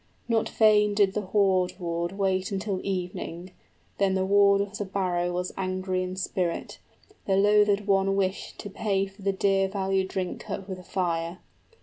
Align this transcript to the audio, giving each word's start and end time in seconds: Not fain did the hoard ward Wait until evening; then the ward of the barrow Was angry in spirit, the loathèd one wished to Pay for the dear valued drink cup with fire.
Not 0.27 0.49
fain 0.49 0.95
did 0.95 1.13
the 1.13 1.21
hoard 1.27 1.73
ward 1.79 2.13
Wait 2.13 2.51
until 2.51 2.81
evening; 2.83 3.51
then 3.99 4.15
the 4.15 4.25
ward 4.25 4.59
of 4.59 4.75
the 4.75 4.83
barrow 4.83 5.31
Was 5.31 5.51
angry 5.55 6.01
in 6.01 6.15
spirit, 6.15 6.79
the 7.27 7.33
loathèd 7.33 7.85
one 7.85 8.15
wished 8.15 8.57
to 8.61 8.69
Pay 8.71 9.05
for 9.05 9.21
the 9.21 9.31
dear 9.31 9.67
valued 9.67 10.07
drink 10.07 10.39
cup 10.39 10.67
with 10.67 10.83
fire. 10.87 11.37